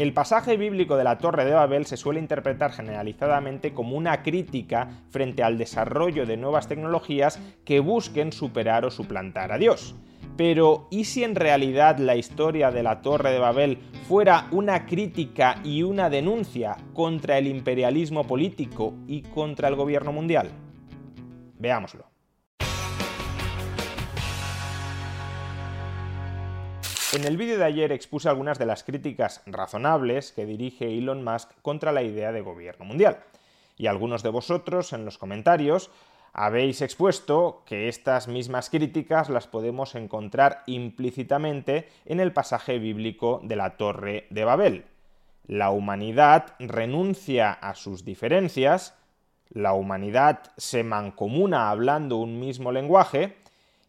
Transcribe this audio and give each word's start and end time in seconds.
El 0.00 0.14
pasaje 0.14 0.56
bíblico 0.56 0.96
de 0.96 1.04
la 1.04 1.18
Torre 1.18 1.44
de 1.44 1.52
Babel 1.52 1.84
se 1.84 1.98
suele 1.98 2.20
interpretar 2.20 2.72
generalizadamente 2.72 3.74
como 3.74 3.98
una 3.98 4.22
crítica 4.22 4.88
frente 5.10 5.42
al 5.42 5.58
desarrollo 5.58 6.24
de 6.24 6.38
nuevas 6.38 6.68
tecnologías 6.68 7.38
que 7.66 7.80
busquen 7.80 8.32
superar 8.32 8.86
o 8.86 8.90
suplantar 8.90 9.52
a 9.52 9.58
Dios. 9.58 9.94
Pero, 10.38 10.88
¿y 10.90 11.04
si 11.04 11.22
en 11.22 11.34
realidad 11.34 11.98
la 11.98 12.16
historia 12.16 12.70
de 12.70 12.82
la 12.82 13.02
Torre 13.02 13.30
de 13.30 13.40
Babel 13.40 13.78
fuera 14.08 14.46
una 14.52 14.86
crítica 14.86 15.56
y 15.64 15.82
una 15.82 16.08
denuncia 16.08 16.78
contra 16.94 17.36
el 17.36 17.46
imperialismo 17.46 18.26
político 18.26 18.94
y 19.06 19.20
contra 19.20 19.68
el 19.68 19.76
gobierno 19.76 20.12
mundial? 20.12 20.48
Veámoslo. 21.58 22.09
En 27.12 27.24
el 27.24 27.36
vídeo 27.36 27.58
de 27.58 27.64
ayer 27.64 27.90
expuse 27.90 28.28
algunas 28.28 28.60
de 28.60 28.66
las 28.66 28.84
críticas 28.84 29.42
razonables 29.44 30.30
que 30.30 30.46
dirige 30.46 30.96
Elon 30.96 31.24
Musk 31.24 31.50
contra 31.60 31.90
la 31.90 32.04
idea 32.04 32.30
de 32.30 32.40
gobierno 32.40 32.84
mundial. 32.84 33.18
Y 33.76 33.88
algunos 33.88 34.22
de 34.22 34.28
vosotros 34.28 34.92
en 34.92 35.04
los 35.04 35.18
comentarios 35.18 35.90
habéis 36.32 36.82
expuesto 36.82 37.64
que 37.66 37.88
estas 37.88 38.28
mismas 38.28 38.70
críticas 38.70 39.28
las 39.28 39.48
podemos 39.48 39.96
encontrar 39.96 40.62
implícitamente 40.66 41.88
en 42.04 42.20
el 42.20 42.32
pasaje 42.32 42.78
bíblico 42.78 43.40
de 43.42 43.56
la 43.56 43.76
Torre 43.76 44.28
de 44.30 44.44
Babel. 44.44 44.84
La 45.48 45.70
humanidad 45.70 46.54
renuncia 46.60 47.50
a 47.50 47.74
sus 47.74 48.04
diferencias, 48.04 48.96
la 49.48 49.72
humanidad 49.72 50.52
se 50.56 50.84
mancomuna 50.84 51.70
hablando 51.70 52.18
un 52.18 52.38
mismo 52.38 52.70
lenguaje, 52.70 53.39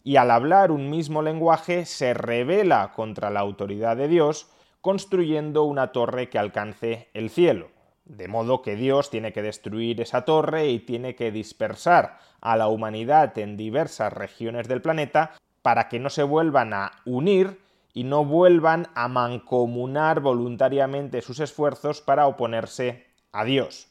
y 0.04 0.16
al 0.16 0.32
hablar 0.32 0.72
un 0.72 0.90
mismo 0.90 1.22
lenguaje 1.22 1.86
se 1.86 2.14
revela 2.14 2.92
contra 2.96 3.30
la 3.30 3.40
autoridad 3.40 3.98
de 3.98 4.08
Dios, 4.08 4.48
construyendo 4.82 5.64
una 5.64 5.92
torre 5.92 6.30
que 6.30 6.40
alcance 6.40 7.10
el 7.14 7.30
cielo. 7.30 7.70
De 8.06 8.28
modo 8.28 8.62
que 8.62 8.76
Dios 8.76 9.10
tiene 9.10 9.32
que 9.32 9.44
destruir 9.44 10.02
esa 10.02 10.26
torre 10.26 10.68
y 10.70 10.80
tiene 10.80 11.16
que 11.16 11.32
dispersar 11.32 12.18
a 12.42 12.58
la 12.58 12.68
humanidad 12.68 13.38
en 13.38 13.58
diversas 13.58 14.12
regiones 14.12 14.68
del 14.68 14.82
planeta 14.82 15.32
para 15.62 15.88
que 15.88 16.00
no 16.00 16.10
se 16.10 16.24
vuelvan 16.24 16.74
a 16.74 16.92
unir 17.06 17.60
y 17.94 18.04
no 18.04 18.26
vuelvan 18.26 18.88
a 18.96 19.08
mancomunar 19.08 20.22
voluntariamente 20.22 21.22
sus 21.22 21.40
esfuerzos 21.40 22.02
para 22.02 22.26
oponerse 22.26 23.06
a 23.32 23.44
Dios. 23.46 23.88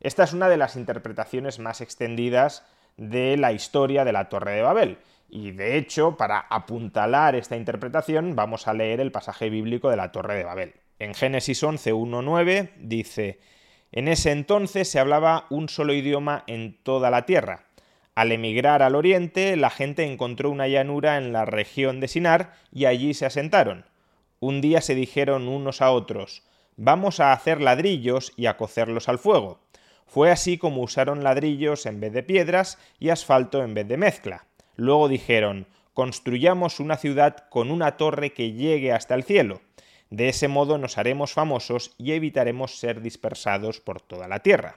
Esta 0.00 0.24
es 0.24 0.32
una 0.32 0.48
de 0.48 0.56
las 0.56 0.76
interpretaciones 0.76 1.58
más 1.58 1.80
extendidas 1.80 2.66
de 2.96 3.36
la 3.36 3.52
historia 3.52 4.04
de 4.04 4.12
la 4.12 4.28
Torre 4.28 4.52
de 4.52 4.62
Babel, 4.62 4.98
y 5.30 5.52
de 5.52 5.76
hecho, 5.76 6.16
para 6.16 6.40
apuntalar 6.40 7.34
esta 7.34 7.56
interpretación, 7.56 8.34
vamos 8.36 8.68
a 8.68 8.74
leer 8.74 9.00
el 9.00 9.12
pasaje 9.12 9.50
bíblico 9.50 9.90
de 9.90 9.96
la 9.96 10.12
Torre 10.12 10.36
de 10.36 10.44
Babel. 10.44 10.74
En 10.98 11.14
Génesis 11.14 11.62
11, 11.62 11.92
9 11.92 12.72
dice, 12.78 13.40
En 13.92 14.08
ese 14.08 14.32
entonces 14.32 14.88
se 14.88 14.98
hablaba 14.98 15.46
un 15.48 15.68
solo 15.68 15.94
idioma 15.94 16.44
en 16.46 16.76
toda 16.82 17.10
la 17.10 17.26
tierra. 17.26 17.64
Al 18.14 18.32
emigrar 18.32 18.82
al 18.82 18.94
oriente, 18.94 19.56
la 19.56 19.70
gente 19.70 20.04
encontró 20.04 20.50
una 20.50 20.68
llanura 20.68 21.16
en 21.16 21.32
la 21.32 21.44
región 21.44 22.00
de 22.00 22.08
Sinar 22.08 22.52
y 22.72 22.84
allí 22.84 23.14
se 23.14 23.26
asentaron. 23.26 23.86
Un 24.40 24.60
día 24.60 24.80
se 24.80 24.94
dijeron 24.94 25.48
unos 25.48 25.80
a 25.80 25.90
otros, 25.90 26.42
Vamos 26.76 27.20
a 27.20 27.32
hacer 27.32 27.60
ladrillos 27.60 28.32
y 28.36 28.46
a 28.46 28.56
cocerlos 28.56 29.08
al 29.08 29.18
fuego. 29.18 29.60
Fue 30.06 30.30
así 30.30 30.58
como 30.58 30.82
usaron 30.82 31.22
ladrillos 31.22 31.86
en 31.86 32.00
vez 32.00 32.12
de 32.12 32.22
piedras 32.22 32.78
y 32.98 33.10
asfalto 33.10 33.62
en 33.62 33.74
vez 33.74 33.86
de 33.86 33.96
mezcla. 33.96 34.46
Luego 34.80 35.08
dijeron, 35.08 35.66
construyamos 35.92 36.80
una 36.80 36.96
ciudad 36.96 37.36
con 37.50 37.70
una 37.70 37.98
torre 37.98 38.32
que 38.32 38.52
llegue 38.52 38.92
hasta 38.92 39.14
el 39.14 39.24
cielo. 39.24 39.60
De 40.08 40.30
ese 40.30 40.48
modo 40.48 40.78
nos 40.78 40.96
haremos 40.96 41.34
famosos 41.34 41.94
y 41.98 42.12
evitaremos 42.12 42.78
ser 42.78 43.02
dispersados 43.02 43.78
por 43.78 44.00
toda 44.00 44.26
la 44.26 44.38
tierra. 44.38 44.76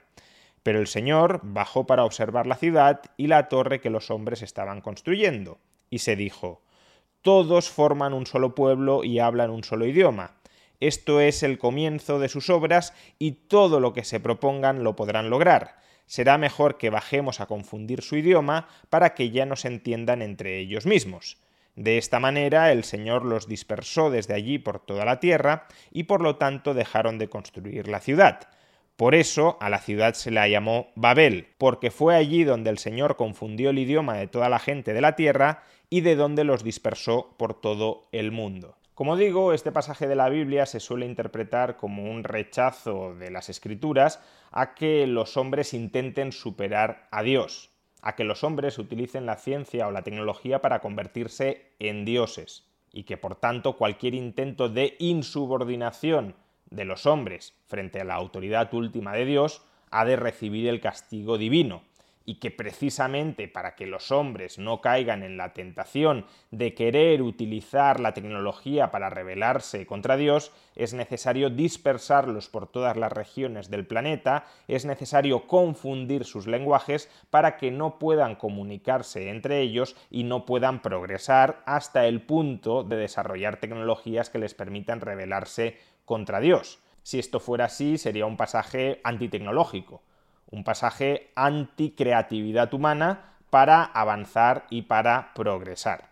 Pero 0.62 0.80
el 0.80 0.88
Señor 0.88 1.40
bajó 1.41 1.88
para 1.88 2.03
observar 2.03 2.47
la 2.47 2.58
ciudad 2.58 3.00
y 3.16 3.28
la 3.28 3.47
torre 3.47 3.80
que 3.80 3.90
los 3.90 4.12
hombres 4.12 4.41
estaban 4.41 4.81
construyendo, 4.81 5.59
y 5.90 6.00
se 6.00 6.18
dijo, 6.18 6.62
Todos 7.22 7.70
forman 7.70 8.14
un 8.14 8.25
solo 8.25 8.56
pueblo 8.56 9.06
y 9.06 9.20
hablan 9.20 9.52
un 9.52 9.64
solo 9.64 9.85
idioma. 9.85 10.35
Esto 10.81 11.22
es 11.22 11.44
el 11.44 11.58
comienzo 11.58 12.20
de 12.20 12.28
sus 12.28 12.50
obras 12.50 12.94
y 13.20 13.31
todo 13.47 13.80
lo 13.80 13.94
que 13.94 14.03
se 14.03 14.20
propongan 14.20 14.84
lo 14.84 14.97
podrán 14.97 15.30
lograr 15.30 15.81
será 16.06 16.38
mejor 16.38 16.78
que 16.78 16.90
bajemos 16.90 17.40
a 17.40 17.46
confundir 17.46 18.02
su 18.02 18.18
idioma 18.18 18.68
para 18.90 19.14
que 19.14 19.30
ya 19.30 19.46
no 19.46 19.56
se 19.56 19.68
entiendan 19.68 20.22
entre 20.22 20.59
ellos 20.59 20.86
mismos. 20.86 21.38
De 21.75 21.97
esta 21.97 22.19
manera 22.19 22.72
el 22.72 22.84
Señor 22.84 23.25
los 23.25 23.47
dispersó 23.47 24.12
desde 24.12 24.36
allí 24.36 24.59
por 24.59 24.80
toda 24.80 25.06
la 25.06 25.19
tierra 25.19 25.68
y 25.91 26.03
por 26.03 26.22
lo 26.22 26.36
tanto 26.36 26.74
dejaron 26.74 27.18
de 27.18 27.30
construir 27.30 27.88
la 27.88 28.00
ciudad. 28.00 28.47
Por 28.96 29.16
eso 29.16 29.58
a 29.59 29.69
la 29.69 29.80
ciudad 29.80 30.14
se 30.14 30.30
la 30.30 30.47
llamó 30.47 30.91
Babel, 30.96 31.47
porque 31.58 31.90
fue 31.90 32.16
allí 32.16 32.44
donde 32.44 32.70
el 32.70 32.78
Señor 32.78 33.16
confundió 33.16 33.72
el 33.72 33.80
idioma 33.80 34.18
de 34.18 34.28
toda 34.28 34.50
la 34.50 34.59
gente 34.59 34.94
de 34.94 35.02
la 35.02 35.16
tierra 35.16 35.64
y 35.90 36.02
de 36.02 36.16
donde 36.16 36.44
los 36.44 36.64
dispersó 36.64 37.34
por 37.38 37.59
todo 37.59 38.08
el 38.12 38.31
mundo. 38.31 38.78
Como 38.96 39.18
digo, 39.18 39.54
este 39.54 39.72
pasaje 39.72 40.08
de 40.08 40.16
la 40.16 40.30
Biblia 40.30 40.68
se 40.68 40.80
suele 40.80 41.08
interpretar 41.08 41.78
como 41.78 42.12
un 42.12 42.24
rechazo 42.24 43.16
de 43.16 43.31
las 43.31 43.50
escrituras 43.50 44.22
a 44.52 44.76
que 44.76 45.08
los 45.08 45.36
hombres 45.36 45.74
intenten 45.74 46.31
superar 46.31 47.08
a 47.09 47.24
Dios, 47.24 47.72
a 48.03 48.16
que 48.16 48.24
los 48.24 48.44
hombres 48.44 48.78
utilicen 48.78 49.26
la 49.26 49.38
ciencia 49.38 49.88
o 49.88 49.92
la 49.92 50.03
tecnología 50.03 50.62
para 50.62 50.80
convertirse 50.80 51.72
en 51.80 52.06
dioses, 52.06 52.68
y 52.92 53.06
que 53.06 53.18
por 53.18 53.36
tanto 53.36 53.78
cualquier 53.78 54.14
intento 54.14 54.70
de 54.70 54.96
insubordinación 55.00 56.36
de 56.70 56.86
los 56.86 57.08
hombres 57.08 57.56
frente 57.66 58.00
a 58.00 58.03
la 58.06 58.14
autoridad 58.14 58.72
última 58.76 59.14
de 59.14 59.26
Dios 59.26 59.64
ha 59.90 60.06
de 60.06 60.18
recibir 60.18 60.68
el 60.68 60.82
castigo 60.82 61.40
divino, 61.40 61.82
y 62.25 62.35
que 62.35 62.51
precisamente 62.51 63.47
para 63.47 63.75
que 63.75 63.88
los 63.88 64.11
hombres 64.11 64.57
no 64.57 64.81
caigan 64.81 65.23
en 65.23 65.38
la 65.38 65.53
tentación 65.53 66.25
de 66.51 66.73
querer 66.73 67.22
utilizar 67.22 68.00
la 68.00 68.13
tecnología 68.13 68.91
para 68.91 69.09
rebelarse 69.09 69.85
contra 69.85 70.16
Dios, 70.16 70.51
es 70.75 70.94
necesario 70.94 71.50
dispersarlos 71.50 72.50
por 72.50 72.67
todas 72.67 72.97
las 72.97 73.11
regiones 73.11 73.69
del 73.69 73.85
planeta, 73.85 74.45
es 74.67 74.85
necesario 74.85 75.47
confundir 75.47 76.25
sus 76.25 76.47
lenguajes 76.47 77.09
para 77.29 77.57
que 77.57 77.72
no 77.72 78.00
puedan 78.00 78.35
comunicarse 78.35 79.29
entre 79.29 79.61
ellos 79.61 79.95
y 80.09 80.23
no 80.23 80.45
puedan 80.45 80.81
progresar 80.81 81.61
hasta 81.66 82.07
el 82.07 82.22
punto 82.22 82.84
de 82.84 82.97
desarrollar 82.97 83.57
tecnologías 83.57 84.29
que 84.29 84.40
les 84.40 84.53
permitan 84.53 85.01
rebelarse 85.01 85.78
contra 86.05 86.40
Dios. 86.40 86.79
Si 87.03 87.19
esto 87.19 87.41
fuera 87.41 87.66
así, 87.66 87.97
sería 87.97 88.25
un 88.25 88.38
pasaje 88.38 89.01
antitecnológico 89.03 90.01
un 90.53 90.64
pasaje 90.64 91.31
anti-creatividad 91.36 92.72
humana 92.75 93.34
para 93.50 93.84
avanzar 93.84 94.66
y 94.69 94.84
para 94.84 95.34
progresar. 95.34 96.09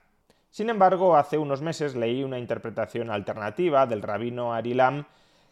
Sin 0.50 0.72
embargo, 0.72 1.16
hace 1.16 1.38
unos 1.38 1.62
meses 1.62 1.96
leí 1.96 2.24
una 2.24 2.40
interpretación 2.40 3.12
alternativa 3.12 3.86
del 3.86 4.02
rabino 4.02 4.54
Arilam 4.54 5.06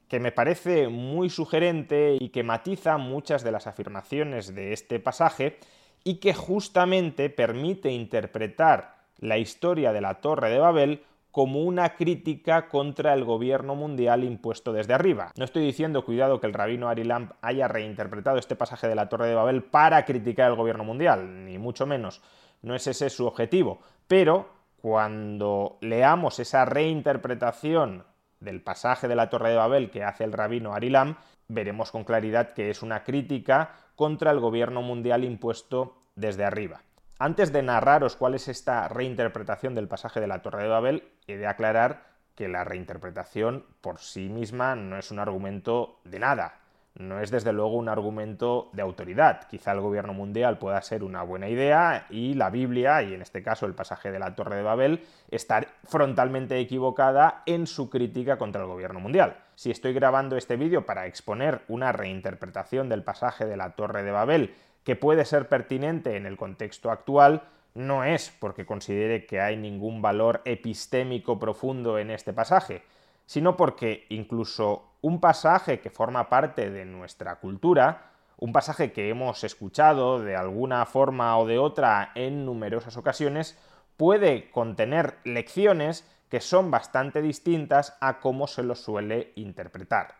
que 0.07 0.19
me 0.19 0.31
parece 0.31 0.87
muy 0.87 1.29
sugerente 1.29 2.17
y 2.19 2.29
que 2.29 2.41
matiza 2.43 2.97
muchas 2.97 3.43
de 3.43 3.51
las 3.51 3.67
afirmaciones 3.67 4.55
de 4.55 4.73
este 4.73 4.99
pasaje 4.99 5.59
y 6.03 6.15
que 6.15 6.33
justamente 6.33 7.29
permite 7.29 7.91
interpretar 7.91 8.95
la 9.19 9.37
historia 9.37 9.93
de 9.93 10.01
la 10.01 10.15
Torre 10.15 10.49
de 10.49 10.57
Babel 10.57 11.03
como 11.31 11.61
una 11.61 11.95
crítica 11.95 12.67
contra 12.69 13.13
el 13.13 13.23
gobierno 13.23 13.75
mundial 13.75 14.23
impuesto 14.23 14.73
desde 14.73 14.93
arriba. 14.93 15.31
No 15.37 15.45
estoy 15.45 15.63
diciendo, 15.63 16.03
cuidado, 16.03 16.39
que 16.39 16.47
el 16.47 16.53
rabino 16.53 16.89
Ari 16.89 17.03
Lamp 17.03 17.33
haya 17.41 17.67
reinterpretado 17.67 18.37
este 18.37 18.55
pasaje 18.55 18.87
de 18.87 18.95
la 18.95 19.09
Torre 19.09 19.27
de 19.27 19.35
Babel 19.35 19.63
para 19.63 20.03
criticar 20.05 20.49
el 20.49 20.57
gobierno 20.57 20.83
mundial, 20.83 21.45
ni 21.45 21.57
mucho 21.57 21.85
menos. 21.85 22.21
No 22.61 22.75
es 22.75 22.87
ese 22.87 23.09
su 23.09 23.27
objetivo. 23.27 23.79
Pero 24.07 24.49
cuando 24.81 25.77
leamos 25.81 26.39
esa 26.39 26.65
reinterpretación 26.65 28.05
del 28.39 28.61
pasaje 28.61 29.07
de 29.07 29.15
la 29.15 29.29
Torre 29.29 29.51
de 29.51 29.57
Babel 29.57 29.91
que 29.91 30.03
hace 30.03 30.23
el 30.23 30.33
rabino 30.33 30.73
Ari 30.73 30.89
Lamp, 30.89 31.17
veremos 31.47 31.91
con 31.91 32.05
claridad 32.05 32.53
que 32.53 32.69
es 32.69 32.81
una 32.81 33.03
crítica 33.03 33.75
contra 33.95 34.31
el 34.31 34.39
gobierno 34.39 34.81
mundial 34.81 35.23
impuesto 35.23 35.97
desde 36.15 36.45
arriba. 36.45 36.81
Antes 37.21 37.51
de 37.51 37.61
narraros 37.63 38.15
cuál 38.15 38.35
es 38.35 38.47
esta 38.47 38.87
reinterpretación 38.87 39.75
del 39.75 39.89
pasaje 39.89 40.21
de 40.21 40.27
la 40.27 40.41
Torre 40.41 40.63
de 40.63 40.69
Babel, 40.69 41.03
he 41.27 41.35
de 41.35 41.47
aclarar 41.47 42.05
que 42.33 42.47
la 42.47 42.63
reinterpretación 42.63 43.65
por 43.81 43.99
sí 43.99 44.29
misma 44.29 44.77
no 44.77 44.97
es 44.97 45.11
un 45.11 45.19
argumento 45.19 45.99
de 46.05 46.19
nada, 46.19 46.61
no 46.95 47.19
es 47.19 47.29
desde 47.29 47.51
luego 47.51 47.75
un 47.75 47.89
argumento 47.89 48.69
de 48.71 48.83
autoridad. 48.83 49.49
Quizá 49.49 49.73
el 49.73 49.81
gobierno 49.81 50.13
mundial 50.13 50.59
pueda 50.59 50.81
ser 50.81 51.03
una 51.03 51.21
buena 51.21 51.49
idea 51.49 52.05
y 52.09 52.35
la 52.35 52.49
Biblia, 52.49 53.03
y 53.03 53.13
en 53.13 53.21
este 53.21 53.43
caso 53.43 53.65
el 53.65 53.75
pasaje 53.75 54.13
de 54.13 54.19
la 54.19 54.33
Torre 54.33 54.55
de 54.55 54.63
Babel, 54.63 55.05
estar 55.29 55.67
frontalmente 55.83 56.57
equivocada 56.57 57.43
en 57.45 57.67
su 57.67 57.89
crítica 57.89 58.37
contra 58.37 58.61
el 58.61 58.67
gobierno 58.69 59.01
mundial. 59.01 59.35
Si 59.55 59.71
estoy 59.71 59.91
grabando 59.91 60.37
este 60.37 60.55
vídeo 60.55 60.85
para 60.85 61.05
exponer 61.05 61.63
una 61.67 61.91
reinterpretación 61.91 62.87
del 62.87 63.03
pasaje 63.03 63.45
de 63.45 63.57
la 63.57 63.71
Torre 63.71 64.03
de 64.03 64.11
Babel 64.11 64.55
que 64.89 64.95
puede 64.95 65.23
ser 65.23 65.47
pertinente 65.49 66.15
en 66.17 66.25
el 66.25 66.35
contexto 66.35 66.89
actual, 66.89 67.43
no 67.75 68.03
es 68.03 68.31
porque 68.39 68.65
considere 68.65 69.27
que 69.27 69.39
hay 69.39 69.55
ningún 69.55 70.01
valor 70.01 70.41
epistémico 70.45 71.37
profundo 71.37 71.99
en 71.99 72.09
este 72.09 72.33
pasaje, 72.33 72.81
sino 73.27 73.55
porque 73.55 74.07
incluso 74.09 74.93
un 75.01 75.19
pasaje 75.19 75.79
que 75.79 75.91
forma 75.91 76.27
parte 76.27 76.71
de 76.71 76.85
nuestra 76.85 77.35
cultura, 77.35 78.13
un 78.37 78.51
pasaje 78.51 78.91
que 78.91 79.09
hemos 79.09 79.43
escuchado 79.43 80.23
de 80.23 80.35
alguna 80.35 80.83
forma 80.87 81.37
o 81.37 81.45
de 81.45 81.59
otra 81.59 82.11
en 82.15 82.43
numerosas 82.43 82.97
ocasiones, 82.97 83.59
puede 83.95 84.49
contener 84.49 85.19
lecciones 85.23 86.03
que 86.29 86.41
son 86.41 86.71
bastante 86.71 87.21
distintas 87.21 87.95
a 88.01 88.19
cómo 88.21 88.47
se 88.47 88.63
lo 88.63 88.73
suele 88.73 89.33
interpretar. 89.35 90.15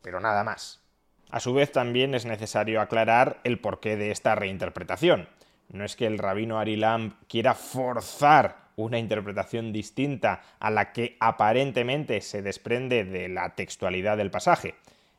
Pero 0.00 0.20
nada 0.20 0.44
más. 0.44 0.81
A 1.32 1.40
su 1.40 1.54
vez 1.54 1.72
también 1.72 2.14
es 2.14 2.26
necesario 2.26 2.82
aclarar 2.82 3.40
el 3.42 3.58
porqué 3.58 3.96
de 3.96 4.10
esta 4.10 4.34
reinterpretación. 4.34 5.28
No 5.70 5.82
es 5.82 5.96
que 5.96 6.06
el 6.06 6.18
rabino 6.18 6.58
Arilam 6.58 7.14
quiera 7.26 7.54
forzar 7.54 8.58
una 8.76 8.98
interpretación 8.98 9.72
distinta 9.72 10.42
a 10.60 10.70
la 10.70 10.92
que 10.92 11.16
aparentemente 11.20 12.20
se 12.20 12.42
desprende 12.42 13.04
de 13.04 13.30
la 13.30 13.54
textualidad 13.54 14.18
del 14.18 14.30
pasaje. 14.30 14.74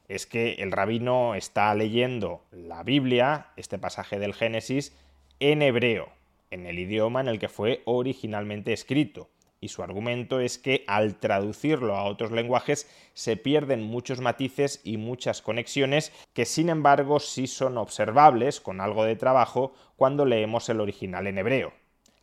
Es 0.08 0.28
que 0.28 0.54
el 0.60 0.72
rabino 0.72 1.34
está 1.34 1.74
leyendo 1.74 2.44
la 2.52 2.84
Biblia, 2.84 3.48
este 3.56 3.80
pasaje 3.80 4.20
del 4.20 4.36
Génesis, 4.36 4.96
en 5.40 5.64
hebreo, 5.64 6.10
en 6.52 6.68
el 6.68 6.78
idioma 6.78 7.22
en 7.22 7.28
el 7.28 7.40
que 7.40 7.50
fue 7.50 7.82
originalmente 7.86 8.72
escrito 8.72 9.30
y 9.64 9.70
su 9.70 9.82
argumento 9.82 10.42
es 10.42 10.58
que 10.58 10.84
al 10.88 11.16
traducirlo 11.16 11.96
a 11.96 12.04
otros 12.04 12.32
lenguajes 12.32 12.90
se 13.14 13.38
pierden 13.38 13.82
muchos 13.82 14.20
matices 14.20 14.82
y 14.84 14.98
muchas 14.98 15.42
conexiones 15.42 16.12
que 16.34 16.46
sin 16.46 16.68
embargo 16.68 17.22
sí 17.22 17.48
son 17.48 17.78
observables 17.78 18.60
con 18.60 18.82
algo 18.82 19.06
de 19.06 19.16
trabajo 19.16 19.74
cuando 19.96 20.26
leemos 20.26 20.68
el 20.68 20.82
original 20.82 21.28
en 21.28 21.38
hebreo. 21.38 21.74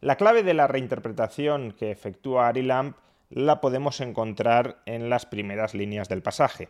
La 0.03 0.17
clave 0.17 0.43
de 0.43 0.53
la 0.53 0.67
reinterpretación 0.67 1.73
que 1.73 1.91
efectúa 1.91 2.49
Ari 2.49 2.63
Lamp 2.63 2.97
la 3.31 3.63
podemos 3.63 4.01
encontrar 4.03 4.83
en 4.85 5.09
las 5.09 5.25
primeras 5.25 5.73
líneas 5.75 6.11
del 6.11 6.23
pasaje. 6.23 6.69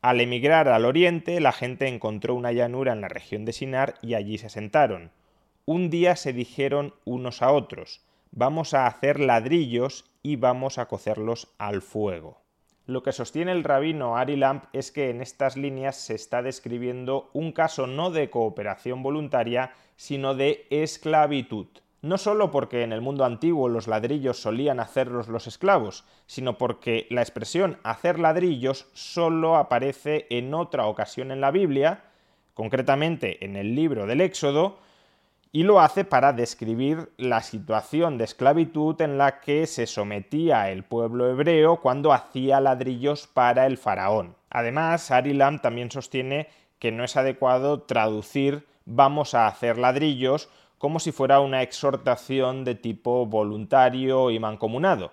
Al 0.00 0.20
emigrar 0.22 0.68
al 0.68 0.86
oriente, 0.86 1.40
la 1.40 1.52
gente 1.52 1.88
encontró 1.88 2.34
una 2.34 2.52
llanura 2.52 2.92
en 2.92 3.02
la 3.02 3.08
región 3.08 3.44
de 3.44 3.52
Sinar 3.52 3.94
y 4.00 4.14
allí 4.14 4.38
se 4.38 4.48
sentaron. 4.48 5.10
Un 5.66 5.90
día 5.90 6.16
se 6.16 6.32
dijeron 6.32 6.94
unos 7.04 7.42
a 7.42 7.50
otros, 7.50 8.02
vamos 8.30 8.74
a 8.74 8.86
hacer 8.86 9.20
ladrillos 9.20 10.04
y 10.22 10.36
vamos 10.36 10.78
a 10.78 10.86
cocerlos 10.86 11.54
al 11.58 11.82
fuego. 11.82 12.42
Lo 12.86 13.02
que 13.02 13.10
sostiene 13.10 13.50
el 13.50 13.64
rabino 13.64 14.16
Ari 14.16 14.36
Lamp 14.36 14.64
es 14.72 14.92
que 14.92 15.10
en 15.10 15.20
estas 15.20 15.56
líneas 15.56 15.96
se 15.96 16.14
está 16.14 16.42
describiendo 16.42 17.30
un 17.32 17.50
caso 17.50 17.88
no 17.88 18.10
de 18.10 18.30
cooperación 18.30 19.02
voluntaria, 19.02 19.72
sino 19.96 20.36
de 20.36 20.66
esclavitud. 20.70 21.66
No 22.02 22.18
solo 22.18 22.52
porque 22.52 22.84
en 22.84 22.92
el 22.92 23.00
mundo 23.00 23.24
antiguo 23.24 23.68
los 23.68 23.88
ladrillos 23.88 24.40
solían 24.40 24.78
hacerlos 24.78 25.26
los 25.26 25.48
esclavos, 25.48 26.04
sino 26.26 26.58
porque 26.58 27.08
la 27.10 27.22
expresión 27.22 27.78
hacer 27.82 28.20
ladrillos 28.20 28.86
solo 28.92 29.56
aparece 29.56 30.28
en 30.30 30.54
otra 30.54 30.86
ocasión 30.86 31.32
en 31.32 31.40
la 31.40 31.50
Biblia, 31.50 32.04
concretamente 32.54 33.44
en 33.44 33.56
el 33.56 33.74
libro 33.74 34.06
del 34.06 34.20
Éxodo, 34.20 34.78
y 35.52 35.62
lo 35.62 35.80
hace 35.80 36.04
para 36.04 36.32
describir 36.32 37.10
la 37.16 37.42
situación 37.42 38.18
de 38.18 38.24
esclavitud 38.24 39.00
en 39.00 39.18
la 39.18 39.40
que 39.40 39.66
se 39.66 39.86
sometía 39.86 40.70
el 40.70 40.84
pueblo 40.84 41.30
hebreo 41.30 41.80
cuando 41.80 42.12
hacía 42.12 42.60
ladrillos 42.60 43.26
para 43.26 43.66
el 43.66 43.78
faraón. 43.78 44.36
Además, 44.50 45.10
Ari 45.10 45.32
Lam 45.32 45.60
también 45.60 45.90
sostiene 45.90 46.48
que 46.78 46.92
no 46.92 47.04
es 47.04 47.16
adecuado 47.16 47.82
traducir 47.82 48.66
vamos 48.86 49.34
a 49.34 49.48
hacer 49.48 49.76
ladrillos 49.76 50.48
como 50.78 51.00
si 51.00 51.12
fuera 51.12 51.40
una 51.40 51.62
exhortación 51.62 52.64
de 52.64 52.74
tipo 52.74 53.26
voluntario 53.26 54.30
y 54.30 54.38
mancomunado, 54.38 55.12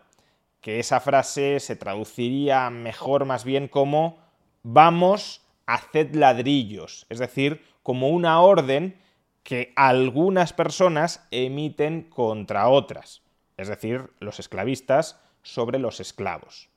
que 0.62 0.80
esa 0.80 1.00
frase 1.00 1.60
se 1.60 1.76
traduciría 1.76 2.70
mejor 2.70 3.26
más 3.26 3.44
bien 3.44 3.68
como 3.68 4.18
vamos, 4.62 5.42
haced 5.66 6.16
ladrillos, 6.16 7.06
es 7.10 7.20
decir, 7.20 7.66
como 7.82 8.10
una 8.10 8.42
orden 8.42 8.98
que 9.44 9.74
algunas 9.76 10.54
personas 10.54 11.28
emiten 11.32 12.04
contra 12.04 12.70
otras, 12.70 13.22
es 13.58 13.68
decir, 13.68 14.10
los 14.20 14.40
esclavistas 14.40 15.20
sobre 15.42 15.80
los 15.80 16.00
esclavos. 16.00 16.70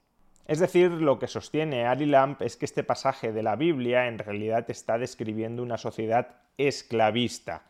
Es 0.47 0.59
decir, 0.61 0.91
lo 0.91 1.19
que 1.19 1.27
sostiene 1.27 1.87
Ari 1.87 2.07
Lamp 2.07 2.43
es 2.43 2.57
que 2.57 2.67
este 2.67 2.85
pasaje 2.85 3.33
de 3.33 3.43
la 3.43 3.57
Biblia 3.57 4.07
en 4.07 4.19
realidad 4.19 4.69
está 4.71 4.99
describiendo 4.99 5.63
una 5.63 5.77
sociedad 5.77 6.37
esclavista. 6.57 7.63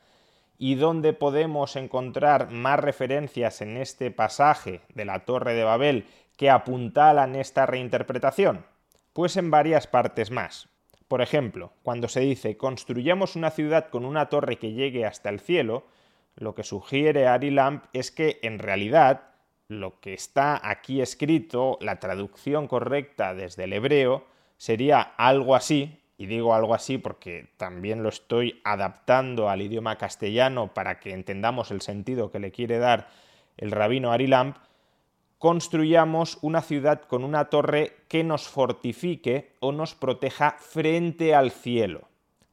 ¿Y 0.58 0.74
dónde 0.74 1.12
podemos 1.12 1.76
encontrar 1.76 2.50
más 2.50 2.80
referencias 2.80 3.60
en 3.60 3.76
este 3.76 4.10
pasaje 4.10 4.80
de 4.94 5.04
la 5.04 5.24
Torre 5.24 5.54
de 5.54 5.64
Babel 5.64 6.06
que 6.36 6.50
apuntalan 6.50 7.34
esta 7.34 7.66
reinterpretación? 7.66 8.64
Pues 9.12 9.36
en 9.36 9.50
varias 9.50 9.86
partes 9.86 10.30
más. 10.30 10.68
Por 11.08 11.22
ejemplo, 11.22 11.72
cuando 11.82 12.08
se 12.08 12.20
dice 12.20 12.56
construyamos 12.56 13.36
una 13.36 13.50
ciudad 13.50 13.88
con 13.90 14.04
una 14.04 14.28
torre 14.28 14.56
que 14.56 14.72
llegue 14.72 15.04
hasta 15.04 15.28
el 15.28 15.40
cielo, 15.40 15.84
lo 16.34 16.54
que 16.54 16.64
sugiere 16.64 17.26
Ari 17.26 17.50
Lamp 17.50 17.84
es 17.92 18.10
que 18.10 18.38
en 18.42 18.58
realidad 18.58 19.30
lo 19.68 20.00
que 20.00 20.14
está 20.14 20.60
aquí 20.68 21.00
escrito, 21.00 21.78
la 21.80 21.98
traducción 21.98 22.68
correcta 22.68 23.34
desde 23.34 23.64
el 23.64 23.72
hebreo, 23.72 24.24
sería 24.56 25.00
algo 25.00 25.54
así, 25.54 26.00
y 26.18 26.26
digo 26.26 26.54
algo 26.54 26.74
así 26.74 26.98
porque 26.98 27.48
también 27.56 28.02
lo 28.02 28.08
estoy 28.08 28.60
adaptando 28.64 29.48
al 29.50 29.62
idioma 29.62 29.96
castellano 29.96 30.72
para 30.72 30.98
que 30.98 31.12
entendamos 31.12 31.70
el 31.70 31.82
sentido 31.82 32.30
que 32.30 32.38
le 32.38 32.52
quiere 32.52 32.78
dar 32.78 33.08
el 33.56 33.70
rabino 33.70 34.12
Ari 34.12 34.26
Lamp, 34.26 34.56
construyamos 35.38 36.38
una 36.42 36.62
ciudad 36.62 37.02
con 37.02 37.22
una 37.24 37.46
torre 37.46 37.96
que 38.08 38.24
nos 38.24 38.48
fortifique 38.48 39.54
o 39.60 39.72
nos 39.72 39.94
proteja 39.94 40.56
frente 40.58 41.34
al 41.34 41.50
cielo. 41.50 42.08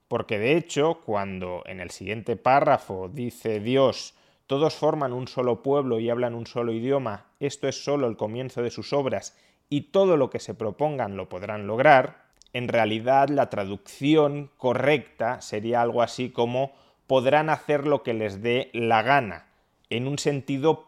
Porque 0.07 0.37
de 0.37 0.57
hecho, 0.57 1.01
cuando 1.05 1.63
en 1.65 1.79
el 1.79 1.89
siguiente 1.89 2.35
párrafo 2.35 3.09
dice 3.09 3.59
Dios, 3.59 4.15
todos 4.47 4.75
forman 4.75 5.13
un 5.13 5.27
solo 5.27 5.63
pueblo 5.63 5.99
y 5.99 6.09
hablan 6.09 6.35
un 6.35 6.45
solo 6.45 6.73
idioma, 6.73 7.25
esto 7.39 7.67
es 7.67 7.83
solo 7.83 8.07
el 8.07 8.17
comienzo 8.17 8.61
de 8.61 8.69
sus 8.69 8.93
obras 8.93 9.37
y 9.69 9.81
todo 9.91 10.17
lo 10.17 10.29
que 10.29 10.39
se 10.39 10.53
propongan 10.53 11.17
lo 11.17 11.29
podrán 11.29 11.65
lograr, 11.65 12.25
en 12.51 12.67
realidad 12.67 13.29
la 13.29 13.49
traducción 13.49 14.51
correcta 14.57 15.41
sería 15.41 15.81
algo 15.81 16.01
así 16.03 16.29
como 16.29 16.73
podrán 17.07 17.49
hacer 17.49 17.87
lo 17.87 18.03
que 18.03 18.13
les 18.13 18.43
dé 18.43 18.69
la 18.73 19.01
gana, 19.01 19.47
en 19.89 20.07
un 20.07 20.19
sentido 20.19 20.87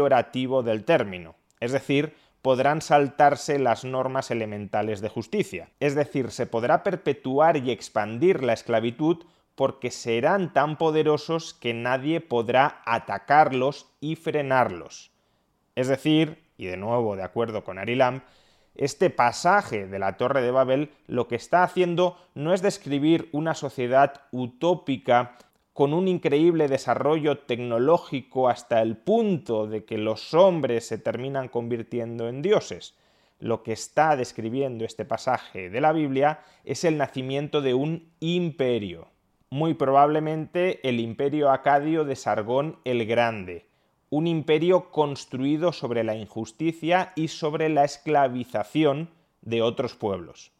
Orativo 0.00 0.62
del 0.62 0.84
término, 0.84 1.34
es 1.60 1.72
decir, 1.72 2.14
podrán 2.42 2.82
saltarse 2.82 3.58
las 3.58 3.84
normas 3.84 4.30
elementales 4.30 5.00
de 5.00 5.08
justicia. 5.08 5.70
Es 5.78 5.94
decir, 5.94 6.30
se 6.32 6.46
podrá 6.46 6.82
perpetuar 6.82 7.56
y 7.56 7.70
expandir 7.70 8.42
la 8.42 8.52
esclavitud 8.52 9.24
porque 9.54 9.90
serán 9.90 10.52
tan 10.52 10.76
poderosos 10.76 11.54
que 11.54 11.72
nadie 11.72 12.20
podrá 12.20 12.82
atacarlos 12.84 13.86
y 14.00 14.16
frenarlos. 14.16 15.12
Es 15.76 15.88
decir, 15.88 16.42
y 16.56 16.66
de 16.66 16.76
nuevo 16.76 17.16
de 17.16 17.22
acuerdo 17.22 17.64
con 17.64 17.78
Arilam, 17.78 18.22
este 18.74 19.10
pasaje 19.10 19.86
de 19.86 19.98
la 19.98 20.16
Torre 20.16 20.42
de 20.42 20.50
Babel 20.50 20.90
lo 21.06 21.28
que 21.28 21.36
está 21.36 21.62
haciendo 21.62 22.18
no 22.34 22.54
es 22.54 22.62
describir 22.62 23.28
una 23.32 23.54
sociedad 23.54 24.22
utópica 24.30 25.36
con 25.72 25.94
un 25.94 26.06
increíble 26.06 26.68
desarrollo 26.68 27.38
tecnológico 27.38 28.48
hasta 28.48 28.82
el 28.82 28.96
punto 28.96 29.66
de 29.66 29.84
que 29.84 29.96
los 29.96 30.34
hombres 30.34 30.86
se 30.86 30.98
terminan 30.98 31.48
convirtiendo 31.48 32.28
en 32.28 32.42
dioses. 32.42 32.94
Lo 33.38 33.62
que 33.62 33.72
está 33.72 34.14
describiendo 34.16 34.84
este 34.84 35.04
pasaje 35.04 35.70
de 35.70 35.80
la 35.80 35.92
Biblia 35.92 36.40
es 36.64 36.84
el 36.84 36.98
nacimiento 36.98 37.62
de 37.62 37.74
un 37.74 38.12
imperio, 38.20 39.08
muy 39.50 39.74
probablemente 39.74 40.86
el 40.88 41.00
imperio 41.00 41.50
acadio 41.50 42.04
de 42.04 42.16
Sargón 42.16 42.78
el 42.84 43.06
Grande, 43.06 43.66
un 44.10 44.26
imperio 44.26 44.90
construido 44.90 45.72
sobre 45.72 46.04
la 46.04 46.14
injusticia 46.14 47.12
y 47.16 47.28
sobre 47.28 47.70
la 47.70 47.84
esclavización 47.84 49.08
de 49.40 49.62
otros 49.62 49.94
pueblos. 49.94 50.52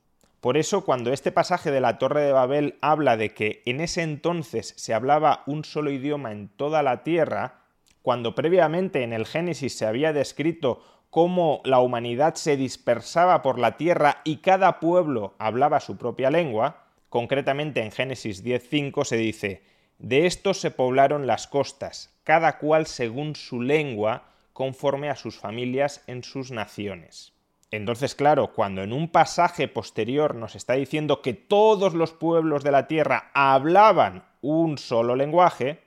Por 0.42 0.56
eso, 0.56 0.84
cuando 0.84 1.12
este 1.12 1.30
pasaje 1.30 1.70
de 1.70 1.80
la 1.80 1.98
Torre 1.98 2.22
de 2.22 2.32
Babel 2.32 2.76
habla 2.80 3.16
de 3.16 3.32
que 3.32 3.62
en 3.64 3.80
ese 3.80 4.02
entonces 4.02 4.74
se 4.76 4.92
hablaba 4.92 5.44
un 5.46 5.64
solo 5.64 5.92
idioma 5.92 6.32
en 6.32 6.48
toda 6.48 6.82
la 6.82 7.04
tierra, 7.04 7.60
cuando 8.02 8.34
previamente 8.34 9.04
en 9.04 9.12
el 9.12 9.24
Génesis 9.24 9.78
se 9.78 9.86
había 9.86 10.12
descrito 10.12 10.82
cómo 11.10 11.60
la 11.64 11.78
humanidad 11.78 12.34
se 12.34 12.56
dispersaba 12.56 13.40
por 13.40 13.60
la 13.60 13.76
tierra 13.76 14.20
y 14.24 14.38
cada 14.38 14.80
pueblo 14.80 15.36
hablaba 15.38 15.78
su 15.78 15.96
propia 15.96 16.28
lengua, 16.28 16.86
concretamente 17.08 17.80
en 17.80 17.92
Génesis 17.92 18.44
10.5 18.44 19.04
se 19.04 19.16
dice, 19.18 19.62
de 20.00 20.26
estos 20.26 20.58
se 20.58 20.72
poblaron 20.72 21.28
las 21.28 21.46
costas, 21.46 22.18
cada 22.24 22.58
cual 22.58 22.86
según 22.86 23.36
su 23.36 23.62
lengua, 23.62 24.24
conforme 24.52 25.08
a 25.08 25.14
sus 25.14 25.38
familias 25.38 26.02
en 26.08 26.24
sus 26.24 26.50
naciones. 26.50 27.31
Entonces, 27.72 28.14
claro, 28.14 28.52
cuando 28.52 28.82
en 28.82 28.92
un 28.92 29.08
pasaje 29.08 29.66
posterior 29.66 30.34
nos 30.34 30.54
está 30.56 30.74
diciendo 30.74 31.22
que 31.22 31.32
todos 31.32 31.94
los 31.94 32.12
pueblos 32.12 32.62
de 32.64 32.70
la 32.70 32.86
tierra 32.86 33.30
hablaban 33.32 34.24
un 34.42 34.76
solo 34.76 35.16
lenguaje, 35.16 35.80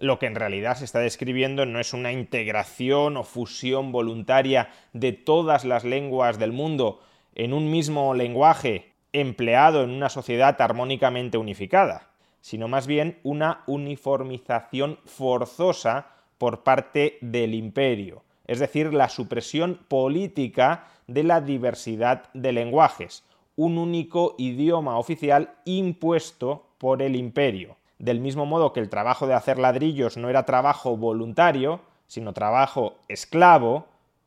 lo 0.00 0.18
que 0.18 0.26
en 0.26 0.34
realidad 0.34 0.76
se 0.76 0.84
está 0.84 0.98
describiendo 0.98 1.64
no 1.64 1.78
es 1.78 1.92
una 1.92 2.10
integración 2.10 3.16
o 3.16 3.22
fusión 3.22 3.92
voluntaria 3.92 4.70
de 4.92 5.12
todas 5.12 5.64
las 5.64 5.84
lenguas 5.84 6.40
del 6.40 6.52
mundo 6.52 7.00
en 7.36 7.52
un 7.52 7.70
mismo 7.70 8.14
lenguaje 8.14 8.92
empleado 9.12 9.84
en 9.84 9.90
una 9.90 10.08
sociedad 10.08 10.60
armónicamente 10.60 11.38
unificada, 11.38 12.10
sino 12.40 12.66
más 12.66 12.88
bien 12.88 13.20
una 13.22 13.62
uniformización 13.68 14.98
forzosa 15.04 16.08
por 16.36 16.64
parte 16.64 17.18
del 17.20 17.54
imperio, 17.54 18.24
es 18.44 18.58
decir, 18.58 18.92
la 18.92 19.08
supresión 19.08 19.84
política 19.88 20.86
de 21.08 21.24
la 21.24 21.40
diversidad 21.40 22.32
de 22.34 22.52
lenguajes, 22.52 23.24
un 23.56 23.78
único 23.78 24.36
idioma 24.38 24.98
oficial 24.98 25.54
impuesto 25.64 26.66
por 26.78 27.02
el 27.02 27.16
imperio. 27.16 27.76
Del 27.98 28.20
mismo 28.20 28.46
modo 28.46 28.72
que 28.72 28.78
el 28.78 28.88
trabajo 28.88 29.26
de 29.26 29.34
hacer 29.34 29.58
ladrillos 29.58 30.16
no 30.16 30.30
era 30.30 30.46
trabajo 30.46 30.96
voluntario, 30.96 31.80
sino 32.06 32.32
trabajo 32.32 32.98
esclavo, 33.08 33.86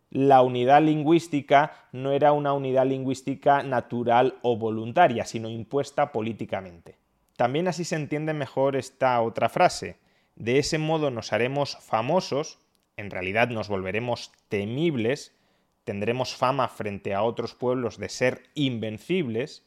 la 0.09 0.41
unidad 0.41 0.81
lingüística 0.81 1.71
no 1.93 2.11
era 2.11 2.33
una 2.33 2.51
unidad 2.51 2.85
lingüística 2.85 3.63
natural 3.63 4.35
o 4.41 4.57
voluntaria, 4.57 5.23
sino 5.23 5.47
impuesta 5.47 6.11
políticamente. 6.11 6.97
También 7.37 7.69
así 7.69 7.85
se 7.85 7.95
entiende 7.95 8.33
mejor 8.33 8.75
esta 8.75 9.21
otra 9.21 9.47
frase. 9.47 9.97
De 10.35 10.59
ese 10.59 10.77
modo 10.77 11.11
nos 11.11 11.31
haremos 11.31 11.77
famosos 11.77 12.59
en 12.97 13.09
realidad 13.09 13.49
nos 13.49 13.67
volveremos 13.67 14.31
temibles, 14.49 15.35
tendremos 15.83 16.35
fama 16.35 16.67
frente 16.67 17.13
a 17.13 17.23
otros 17.23 17.55
pueblos 17.55 17.97
de 17.97 18.09
ser 18.09 18.43
invencibles 18.53 19.65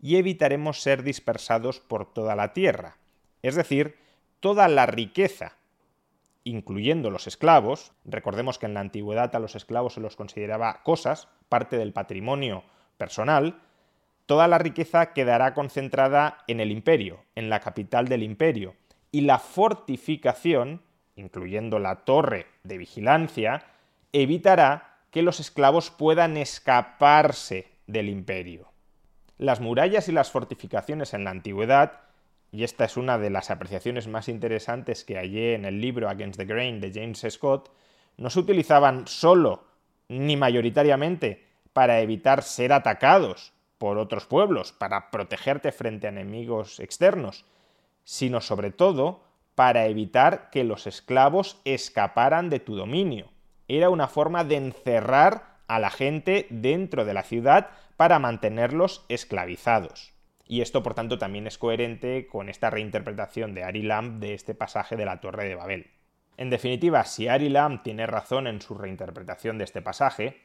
y 0.00 0.16
evitaremos 0.16 0.80
ser 0.80 1.02
dispersados 1.02 1.80
por 1.80 2.12
toda 2.12 2.36
la 2.36 2.52
tierra. 2.52 2.96
Es 3.42 3.54
decir, 3.54 3.96
toda 4.40 4.68
la 4.68 4.86
riqueza, 4.86 5.56
incluyendo 6.44 7.10
los 7.10 7.26
esclavos, 7.26 7.92
recordemos 8.04 8.58
que 8.58 8.66
en 8.66 8.74
la 8.74 8.80
antigüedad 8.80 9.34
a 9.34 9.40
los 9.40 9.54
esclavos 9.56 9.94
se 9.94 10.00
los 10.00 10.16
consideraba 10.16 10.82
cosas, 10.82 11.28
parte 11.48 11.76
del 11.76 11.92
patrimonio 11.92 12.64
personal, 12.96 13.60
toda 14.26 14.48
la 14.48 14.58
riqueza 14.58 15.12
quedará 15.12 15.54
concentrada 15.54 16.44
en 16.46 16.60
el 16.60 16.70
imperio, 16.70 17.24
en 17.34 17.50
la 17.50 17.60
capital 17.60 18.08
del 18.08 18.22
imperio, 18.22 18.74
y 19.12 19.22
la 19.22 19.38
fortificación 19.38 20.82
incluyendo 21.20 21.78
la 21.78 21.96
torre 22.04 22.46
de 22.64 22.78
vigilancia, 22.78 23.64
evitará 24.12 24.89
que 25.10 25.22
los 25.22 25.40
esclavos 25.40 25.90
puedan 25.90 26.36
escaparse 26.36 27.68
del 27.86 28.08
imperio. 28.08 28.70
Las 29.38 29.60
murallas 29.60 30.08
y 30.08 30.12
las 30.12 30.30
fortificaciones 30.30 31.14
en 31.14 31.24
la 31.24 31.30
antigüedad, 31.30 32.00
y 32.52 32.64
esta 32.64 32.84
es 32.84 32.96
una 32.96 33.18
de 33.18 33.30
las 33.30 33.50
apreciaciones 33.50 34.06
más 34.06 34.28
interesantes 34.28 35.04
que 35.04 35.16
hallé 35.16 35.54
en 35.54 35.64
el 35.64 35.80
libro 35.80 36.08
Against 36.08 36.38
the 36.38 36.44
Grain 36.44 36.80
de 36.80 36.92
James 36.92 37.24
Scott, 37.28 37.70
no 38.16 38.30
se 38.30 38.40
utilizaban 38.40 39.06
solo 39.06 39.64
ni 40.08 40.36
mayoritariamente 40.36 41.46
para 41.72 42.00
evitar 42.00 42.42
ser 42.42 42.72
atacados 42.72 43.52
por 43.78 43.96
otros 43.96 44.26
pueblos, 44.26 44.72
para 44.72 45.10
protegerte 45.10 45.72
frente 45.72 46.06
a 46.06 46.10
enemigos 46.10 46.80
externos, 46.80 47.46
sino 48.04 48.40
sobre 48.40 48.70
todo 48.70 49.22
para 49.54 49.86
evitar 49.86 50.50
que 50.50 50.64
los 50.64 50.86
esclavos 50.86 51.60
escaparan 51.64 52.50
de 52.50 52.60
tu 52.60 52.74
dominio. 52.76 53.30
Era 53.72 53.88
una 53.88 54.08
forma 54.08 54.42
de 54.42 54.56
encerrar 54.56 55.58
a 55.68 55.78
la 55.78 55.90
gente 55.90 56.48
dentro 56.50 57.04
de 57.04 57.14
la 57.14 57.22
ciudad 57.22 57.68
para 57.96 58.18
mantenerlos 58.18 59.06
esclavizados. 59.08 60.12
Y 60.44 60.60
esto, 60.60 60.82
por 60.82 60.94
tanto, 60.94 61.18
también 61.18 61.46
es 61.46 61.56
coherente 61.56 62.26
con 62.26 62.48
esta 62.48 62.68
reinterpretación 62.68 63.54
de 63.54 63.62
Ari 63.62 63.82
Lamb 63.82 64.18
de 64.18 64.34
este 64.34 64.56
pasaje 64.56 64.96
de 64.96 65.04
la 65.04 65.20
Torre 65.20 65.48
de 65.48 65.54
Babel. 65.54 65.92
En 66.36 66.50
definitiva, 66.50 67.04
si 67.04 67.28
Ari 67.28 67.48
Lamb 67.48 67.84
tiene 67.84 68.08
razón 68.08 68.48
en 68.48 68.60
su 68.60 68.74
reinterpretación 68.74 69.56
de 69.56 69.62
este 69.62 69.82
pasaje, 69.82 70.40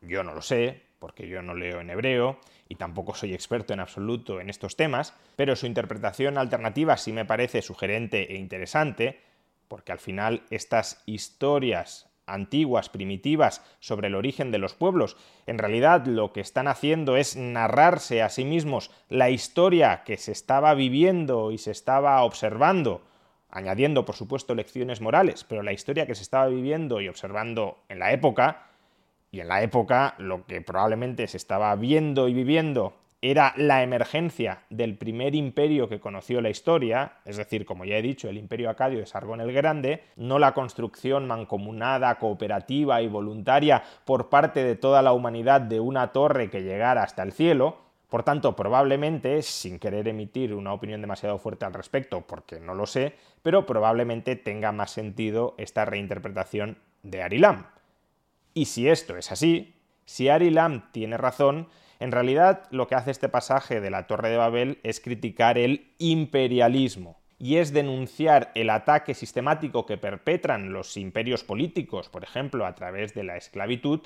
yo 0.00 0.22
no 0.22 0.32
lo 0.32 0.40
sé, 0.40 0.84
porque 1.00 1.26
yo 1.26 1.42
no 1.42 1.54
leo 1.54 1.80
en 1.80 1.90
hebreo, 1.90 2.38
y 2.68 2.76
tampoco 2.76 3.12
soy 3.12 3.34
experto 3.34 3.72
en 3.72 3.80
absoluto 3.80 4.40
en 4.40 4.50
estos 4.50 4.76
temas, 4.76 5.14
pero 5.34 5.56
su 5.56 5.66
interpretación 5.66 6.38
alternativa 6.38 6.96
sí 6.96 7.12
me 7.12 7.24
parece 7.24 7.60
sugerente 7.60 8.32
e 8.32 8.36
interesante, 8.36 9.18
porque 9.66 9.90
al 9.90 9.98
final 9.98 10.44
estas 10.50 11.02
historias 11.06 12.07
antiguas, 12.28 12.88
primitivas, 12.88 13.64
sobre 13.80 14.08
el 14.08 14.14
origen 14.14 14.50
de 14.50 14.58
los 14.58 14.74
pueblos, 14.74 15.16
en 15.46 15.58
realidad 15.58 16.06
lo 16.06 16.32
que 16.32 16.40
están 16.40 16.68
haciendo 16.68 17.16
es 17.16 17.36
narrarse 17.36 18.22
a 18.22 18.28
sí 18.28 18.44
mismos 18.44 18.90
la 19.08 19.30
historia 19.30 20.02
que 20.04 20.16
se 20.16 20.32
estaba 20.32 20.74
viviendo 20.74 21.50
y 21.50 21.58
se 21.58 21.70
estaba 21.70 22.22
observando, 22.22 23.02
añadiendo 23.50 24.04
por 24.04 24.14
supuesto 24.14 24.54
lecciones 24.54 25.00
morales, 25.00 25.44
pero 25.44 25.62
la 25.62 25.72
historia 25.72 26.06
que 26.06 26.14
se 26.14 26.22
estaba 26.22 26.46
viviendo 26.46 27.00
y 27.00 27.08
observando 27.08 27.78
en 27.88 27.98
la 27.98 28.12
época, 28.12 28.68
y 29.30 29.40
en 29.40 29.48
la 29.48 29.62
época 29.62 30.14
lo 30.18 30.46
que 30.46 30.60
probablemente 30.60 31.26
se 31.26 31.36
estaba 31.36 31.74
viendo 31.76 32.28
y 32.28 32.34
viviendo 32.34 32.94
era 33.20 33.52
la 33.56 33.82
emergencia 33.82 34.62
del 34.70 34.96
primer 34.96 35.34
imperio 35.34 35.88
que 35.88 35.98
conoció 35.98 36.40
la 36.40 36.50
historia, 36.50 37.14
es 37.24 37.36
decir, 37.36 37.66
como 37.66 37.84
ya 37.84 37.96
he 37.96 38.02
dicho, 38.02 38.28
el 38.28 38.38
imperio 38.38 38.70
acadio 38.70 39.00
de 39.00 39.06
Sargón 39.06 39.40
el 39.40 39.52
Grande, 39.52 40.04
no 40.16 40.38
la 40.38 40.54
construcción 40.54 41.26
mancomunada, 41.26 42.18
cooperativa 42.18 43.02
y 43.02 43.08
voluntaria 43.08 43.82
por 44.04 44.28
parte 44.28 44.62
de 44.62 44.76
toda 44.76 45.02
la 45.02 45.12
humanidad 45.12 45.60
de 45.60 45.80
una 45.80 46.12
torre 46.12 46.48
que 46.48 46.62
llegara 46.62 47.02
hasta 47.02 47.24
el 47.24 47.32
cielo, 47.32 47.88
por 48.08 48.22
tanto, 48.22 48.56
probablemente, 48.56 49.42
sin 49.42 49.78
querer 49.78 50.08
emitir 50.08 50.54
una 50.54 50.72
opinión 50.72 51.02
demasiado 51.02 51.38
fuerte 51.38 51.66
al 51.66 51.74
respecto, 51.74 52.22
porque 52.22 52.58
no 52.58 52.74
lo 52.74 52.86
sé, 52.86 53.16
pero 53.42 53.66
probablemente 53.66 54.34
tenga 54.34 54.72
más 54.72 54.92
sentido 54.92 55.54
esta 55.58 55.84
reinterpretación 55.84 56.78
de 57.02 57.22
Arilam. 57.22 57.66
Y 58.54 58.64
si 58.64 58.88
esto 58.88 59.16
es 59.16 59.30
así, 59.30 59.74
si 60.06 60.30
Arilam 60.30 60.90
tiene 60.90 61.18
razón, 61.18 61.68
en 62.00 62.12
realidad 62.12 62.64
lo 62.70 62.86
que 62.86 62.94
hace 62.94 63.10
este 63.10 63.28
pasaje 63.28 63.80
de 63.80 63.90
la 63.90 64.06
Torre 64.06 64.30
de 64.30 64.36
Babel 64.36 64.78
es 64.82 65.00
criticar 65.00 65.58
el 65.58 65.92
imperialismo 65.98 67.18
y 67.38 67.56
es 67.56 67.72
denunciar 67.72 68.50
el 68.54 68.70
ataque 68.70 69.14
sistemático 69.14 69.86
que 69.86 69.96
perpetran 69.96 70.72
los 70.72 70.96
imperios 70.96 71.44
políticos, 71.44 72.08
por 72.08 72.24
ejemplo, 72.24 72.66
a 72.66 72.74
través 72.74 73.14
de 73.14 73.24
la 73.24 73.36
esclavitud, 73.36 74.00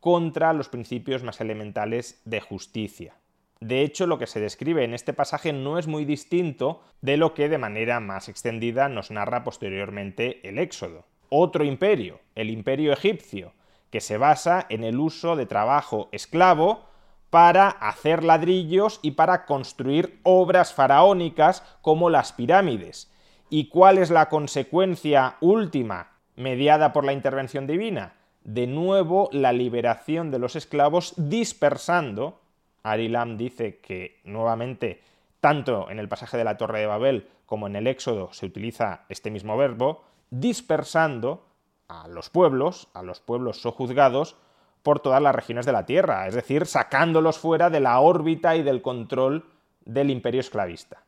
contra 0.00 0.52
los 0.52 0.68
principios 0.68 1.24
más 1.24 1.40
elementales 1.40 2.22
de 2.24 2.40
justicia. 2.40 3.14
De 3.60 3.82
hecho, 3.82 4.06
lo 4.06 4.18
que 4.18 4.28
se 4.28 4.38
describe 4.38 4.84
en 4.84 4.94
este 4.94 5.12
pasaje 5.12 5.52
no 5.52 5.78
es 5.78 5.88
muy 5.88 6.04
distinto 6.04 6.82
de 7.00 7.16
lo 7.16 7.34
que 7.34 7.48
de 7.48 7.58
manera 7.58 7.98
más 7.98 8.28
extendida 8.28 8.88
nos 8.88 9.10
narra 9.10 9.42
posteriormente 9.42 10.48
el 10.48 10.58
Éxodo. 10.58 11.04
Otro 11.28 11.64
imperio, 11.64 12.20
el 12.36 12.50
imperio 12.50 12.92
egipcio, 12.92 13.52
que 13.90 14.00
se 14.00 14.18
basa 14.18 14.66
en 14.68 14.84
el 14.84 15.00
uso 15.00 15.34
de 15.34 15.46
trabajo 15.46 16.08
esclavo 16.12 16.87
para 17.30 17.68
hacer 17.68 18.24
ladrillos 18.24 19.00
y 19.02 19.12
para 19.12 19.44
construir 19.44 20.20
obras 20.22 20.72
faraónicas 20.72 21.62
como 21.82 22.10
las 22.10 22.32
pirámides. 22.32 23.12
¿Y 23.50 23.68
cuál 23.68 23.98
es 23.98 24.10
la 24.10 24.28
consecuencia 24.28 25.36
última 25.40 26.12
mediada 26.36 26.92
por 26.92 27.04
la 27.04 27.12
intervención 27.12 27.66
divina? 27.66 28.14
De 28.44 28.66
nuevo, 28.66 29.28
la 29.32 29.52
liberación 29.52 30.30
de 30.30 30.38
los 30.38 30.56
esclavos 30.56 31.14
dispersando. 31.16 32.40
Arilam 32.82 33.36
dice 33.36 33.78
que 33.78 34.20
nuevamente, 34.24 35.02
tanto 35.40 35.90
en 35.90 35.98
el 35.98 36.08
pasaje 36.08 36.36
de 36.36 36.44
la 36.44 36.56
Torre 36.56 36.80
de 36.80 36.86
Babel 36.86 37.28
como 37.44 37.66
en 37.66 37.76
el 37.76 37.86
Éxodo 37.86 38.32
se 38.32 38.46
utiliza 38.46 39.04
este 39.08 39.30
mismo 39.30 39.56
verbo, 39.56 40.04
dispersando 40.30 41.46
a 41.88 42.06
los 42.08 42.28
pueblos, 42.30 42.88
a 42.92 43.02
los 43.02 43.20
pueblos 43.20 43.62
sojuzgados, 43.62 44.36
por 44.82 45.00
todas 45.00 45.22
las 45.22 45.34
regiones 45.34 45.66
de 45.66 45.72
la 45.72 45.86
Tierra, 45.86 46.26
es 46.26 46.34
decir, 46.34 46.66
sacándolos 46.66 47.38
fuera 47.38 47.70
de 47.70 47.80
la 47.80 48.00
órbita 48.00 48.56
y 48.56 48.62
del 48.62 48.82
control 48.82 49.44
del 49.84 50.10
imperio 50.10 50.40
esclavista. 50.40 51.02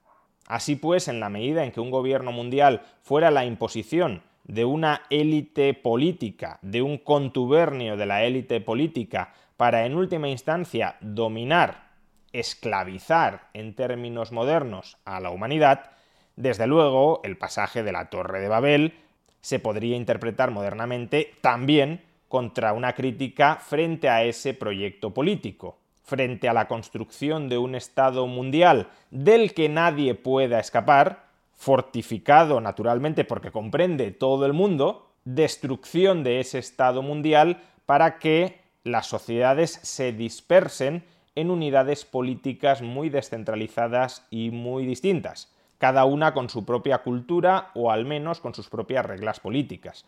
Así 0.47 0.77
pues, 0.77 1.09
en 1.09 1.21
la 1.21 1.29
medida 1.29 1.65
en 1.65 1.73
que 1.73 1.81
un 1.81 1.91
gobierno 1.91 2.33
mundial 2.33 2.83
fuera 3.03 3.31
la 3.31 3.45
imposición 3.45 4.23
de 4.45 4.65
una 4.65 5.03
élite 5.11 5.75
política, 5.75 6.59
de 6.63 6.83
un 6.83 6.99
contubernio 6.99 7.97
de 7.97 8.07
la 8.07 8.25
élite 8.25 8.61
política, 8.61 9.33
para 9.57 9.87
en 9.87 9.95
última 9.95 10.29
instancia 10.29 10.97
dominar, 11.01 11.91
esclavizar 12.33 13.49
en 13.53 13.75
términos 13.75 14.33
modernos 14.33 14.97
a 15.05 15.21
la 15.21 15.31
humanidad, 15.31 15.91
desde 16.37 16.67
luego 16.67 17.21
el 17.23 17.37
pasaje 17.37 17.83
de 17.83 17.93
la 17.93 18.09
Torre 18.09 18.41
de 18.41 18.49
Babel 18.49 18.95
se 19.41 19.59
podría 19.59 19.97
interpretar 19.97 20.51
modernamente 20.51 21.35
también 21.43 22.03
contra 22.31 22.73
una 22.75 22.95
crítica 22.95 23.57
frente 23.57 24.09
a 24.09 24.23
ese 24.23 24.55
proyecto 24.55 25.13
político, 25.13 25.79
frente 26.05 26.49
a 26.49 26.53
la 26.53 26.69
construcción 26.69 27.49
de 27.49 27.59
un 27.59 27.75
Estado 27.75 28.29
mundial 28.29 28.87
del 29.11 29.53
que 29.53 29.69
nadie 29.69 30.15
pueda 30.15 30.61
escapar, 30.61 31.25
fortificado 31.57 32.61
naturalmente 32.61 33.25
porque 33.25 33.51
comprende 33.51 34.13
todo 34.13 34.47
el 34.47 34.53
mundo, 34.53 35.11
destrucción 35.25 36.23
de 36.23 36.39
ese 36.39 36.61
Estado 36.61 37.03
mundial 37.03 37.61
para 37.85 38.21
que 38.21 38.61
las 38.85 39.09
sociedades 39.09 39.81
se 39.83 40.13
dispersen 40.13 41.05
en 41.35 41.51
unidades 41.51 42.05
políticas 42.05 42.81
muy 42.81 43.11
descentralizadas 43.11 44.25
y 44.31 44.53
muy 44.53 44.87
distintas, 44.87 45.53
cada 45.79 46.05
una 46.05 46.33
con 46.33 46.49
su 46.49 46.65
propia 46.65 46.99
cultura 46.99 47.73
o 47.75 47.91
al 47.91 48.05
menos 48.05 48.39
con 48.39 48.55
sus 48.55 48.69
propias 48.69 49.05
reglas 49.05 49.41
políticas. 49.41 50.05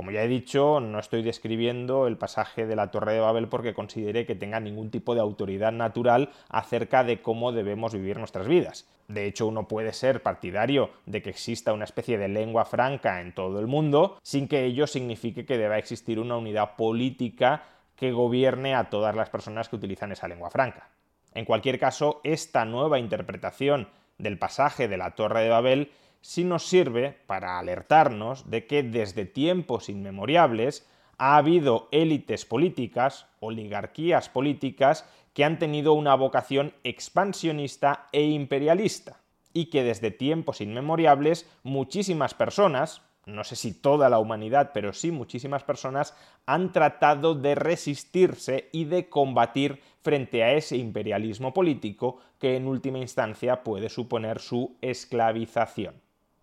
Como 0.00 0.12
ya 0.12 0.24
he 0.24 0.28
dicho, 0.28 0.80
no 0.80 0.98
estoy 0.98 1.20
describiendo 1.20 2.06
el 2.06 2.16
pasaje 2.16 2.64
de 2.64 2.74
la 2.74 2.90
Torre 2.90 3.12
de 3.12 3.20
Babel 3.20 3.48
porque 3.48 3.74
considere 3.74 4.24
que 4.24 4.34
tenga 4.34 4.58
ningún 4.58 4.90
tipo 4.90 5.14
de 5.14 5.20
autoridad 5.20 5.72
natural 5.72 6.30
acerca 6.48 7.04
de 7.04 7.20
cómo 7.20 7.52
debemos 7.52 7.92
vivir 7.92 8.16
nuestras 8.16 8.48
vidas. 8.48 8.88
De 9.08 9.26
hecho, 9.26 9.46
uno 9.46 9.68
puede 9.68 9.92
ser 9.92 10.22
partidario 10.22 10.88
de 11.04 11.20
que 11.20 11.28
exista 11.28 11.74
una 11.74 11.84
especie 11.84 12.16
de 12.16 12.28
lengua 12.28 12.64
franca 12.64 13.20
en 13.20 13.34
todo 13.34 13.60
el 13.60 13.66
mundo, 13.66 14.16
sin 14.22 14.48
que 14.48 14.64
ello 14.64 14.86
signifique 14.86 15.44
que 15.44 15.58
deba 15.58 15.76
existir 15.76 16.18
una 16.18 16.38
unidad 16.38 16.76
política 16.76 17.64
que 17.94 18.10
gobierne 18.10 18.74
a 18.74 18.88
todas 18.88 19.14
las 19.14 19.28
personas 19.28 19.68
que 19.68 19.76
utilizan 19.76 20.12
esa 20.12 20.28
lengua 20.28 20.48
franca. 20.48 20.88
En 21.34 21.44
cualquier 21.44 21.78
caso, 21.78 22.22
esta 22.24 22.64
nueva 22.64 22.98
interpretación 22.98 23.90
del 24.16 24.38
pasaje 24.38 24.88
de 24.88 24.96
la 24.96 25.10
Torre 25.10 25.42
de 25.42 25.50
Babel 25.50 25.92
sí 26.20 26.44
nos 26.44 26.66
sirve 26.66 27.18
para 27.26 27.58
alertarnos 27.58 28.50
de 28.50 28.66
que 28.66 28.82
desde 28.82 29.24
tiempos 29.24 29.88
inmemoriales 29.88 30.86
ha 31.18 31.36
habido 31.36 31.88
élites 31.92 32.46
políticas, 32.46 33.26
oligarquías 33.40 34.28
políticas, 34.28 35.04
que 35.34 35.44
han 35.44 35.58
tenido 35.58 35.92
una 35.92 36.14
vocación 36.14 36.72
expansionista 36.82 38.08
e 38.12 38.22
imperialista, 38.22 39.20
y 39.52 39.66
que 39.66 39.82
desde 39.82 40.10
tiempos 40.10 40.60
inmemoriales 40.60 41.48
muchísimas 41.62 42.34
personas, 42.34 43.02
no 43.26 43.44
sé 43.44 43.56
si 43.56 43.72
toda 43.72 44.08
la 44.08 44.18
humanidad, 44.18 44.70
pero 44.72 44.92
sí 44.92 45.10
muchísimas 45.10 45.62
personas, 45.62 46.16
han 46.46 46.72
tratado 46.72 47.34
de 47.34 47.54
resistirse 47.54 48.68
y 48.72 48.84
de 48.84 49.08
combatir 49.08 49.80
frente 50.02 50.42
a 50.42 50.54
ese 50.54 50.76
imperialismo 50.76 51.52
político 51.52 52.18
que 52.38 52.56
en 52.56 52.66
última 52.66 52.98
instancia 52.98 53.62
puede 53.62 53.88
suponer 53.88 54.40
su 54.40 54.76
esclavización. 54.80 55.94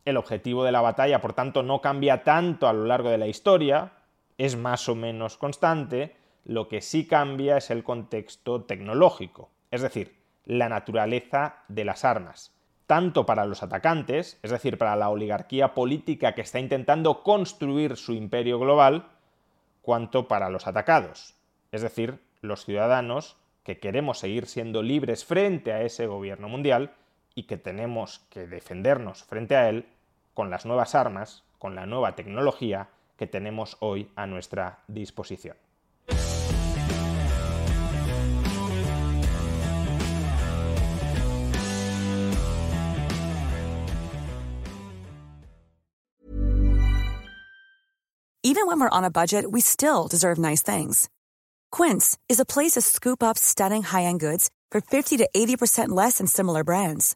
El 0.08 0.16
objetivo 0.16 0.64
de 0.64 0.72
la 0.72 0.80
batalla, 0.80 1.20
por 1.20 1.34
tanto, 1.34 1.64
no 1.64 1.82
cambia 1.82 2.24
tanto 2.24 2.70
a 2.70 2.72
lo 2.72 2.86
largo 2.86 3.10
de 3.10 3.18
la 3.18 3.28
historia, 3.28 3.92
es 4.38 4.56
más 4.56 4.88
o 4.88 4.96
menos 4.96 5.36
constante, 5.36 6.16
lo 6.46 6.70
que 6.70 6.80
sí 6.80 7.06
cambia 7.06 7.58
es 7.58 7.72
el 7.72 7.84
contexto 7.84 8.64
tecnológico, 8.64 9.50
es 9.70 9.82
decir, 9.82 10.16
la 10.46 10.70
naturaleza 10.70 11.66
de 11.68 11.84
las 11.84 12.06
armas, 12.06 12.56
tanto 12.86 13.26
para 13.26 13.44
los 13.46 13.64
atacantes, 13.64 14.40
es 14.44 14.52
decir, 14.52 14.78
para 14.78 14.96
la 14.96 15.10
oligarquía 15.10 15.74
política 15.74 16.36
que 16.36 16.42
está 16.42 16.62
intentando 16.62 17.22
construir 17.22 17.98
su 17.98 18.14
imperio 18.14 18.60
global, 18.60 19.10
cuanto 19.82 20.30
para 20.30 20.50
los 20.50 20.68
atacados, 20.68 21.36
es 21.74 21.82
decir, 21.82 22.22
los 22.40 22.64
ciudadanos 22.64 23.36
que 23.66 23.78
queremos 23.78 24.20
seguir 24.20 24.46
siendo 24.46 24.84
libres 24.84 25.26
frente 25.26 25.74
a 25.74 25.82
ese 25.82 26.08
gobierno 26.08 26.48
mundial 26.48 26.94
y 27.36 27.44
que 27.44 27.58
tenemos 27.58 28.20
que 28.30 28.48
defendernos 28.48 29.26
frente 29.26 29.58
a 29.58 29.68
él 29.68 29.86
con 30.38 30.52
las 30.52 30.68
nuevas 30.68 30.94
armas, 30.94 31.44
con 31.58 31.74
la 31.74 31.88
nueva 31.88 32.14
tecnología 32.16 32.90
que 33.18 33.26
tenemos 33.26 33.76
hoy 33.80 34.12
a 34.16 34.28
nuestra 34.28 34.84
disposición. 34.88 35.58
Even 48.44 48.68
when 48.68 48.80
we're 48.80 48.90
on 48.90 49.04
a 49.04 49.10
budget, 49.10 49.52
we 49.52 49.60
still 49.60 50.08
deserve 50.08 50.38
nice 50.38 50.62
things. 50.62 51.10
Quince 51.72 52.16
is 52.30 52.40
a 52.40 52.46
place 52.46 52.74
to 52.74 52.82
scoop 52.82 53.24
up 53.24 53.40
stunning 53.40 53.82
high-end 53.82 54.20
goods 54.20 54.52
for 54.70 54.82
50 54.82 55.18
to 55.18 55.28
80% 55.36 55.90
less 55.90 56.20
than 56.20 56.28
similar 56.28 56.64
brands. 56.64 57.16